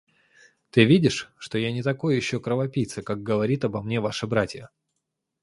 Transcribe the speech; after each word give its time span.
Ты 0.71 0.83
видишь, 0.83 1.29
что 1.37 1.59
я 1.59 1.71
не 1.71 1.83
такой 1.83 2.15
еще 2.15 2.39
кровопийца, 2.39 3.03
как 3.03 3.21
говорит 3.21 3.63
обо 3.65 3.83
мне 3.83 3.99
ваша 4.01 4.25
братья. 4.25 4.71